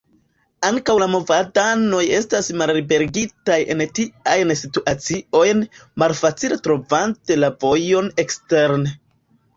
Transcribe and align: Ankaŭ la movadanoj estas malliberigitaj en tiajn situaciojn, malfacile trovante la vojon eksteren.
Ankaŭ 0.67 0.93
la 1.01 1.07
movadanoj 1.15 1.99
estas 2.19 2.49
malliberigitaj 2.61 3.59
en 3.75 3.83
tiajn 3.99 4.53
situaciojn, 4.63 5.63
malfacile 6.05 6.61
trovante 6.69 7.39
la 7.43 7.51
vojon 7.67 8.11
eksteren. 8.25 8.89